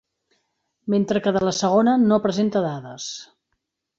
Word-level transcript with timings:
Mentre 0.93 1.21
que 1.25 1.33
de 1.35 1.43
la 1.49 1.53
segona 1.59 1.95
no 2.05 2.19
presenta 2.25 2.65
dades. 2.67 3.09